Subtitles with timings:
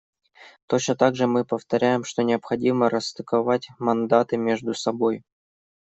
[0.67, 5.21] Точно так же мы повторяем, что необходимо расстыковать мандаты между собой.